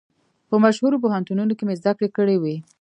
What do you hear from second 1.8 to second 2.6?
کړې کړې وې.